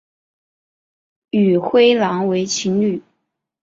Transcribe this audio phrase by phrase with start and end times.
[1.29, 3.03] 与灰狼为情侣。